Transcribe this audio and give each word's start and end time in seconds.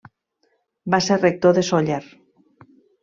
Va 0.95 0.99
ser 1.09 1.19
rector 1.19 1.55
de 1.59 1.65
Sóller. 1.71 2.01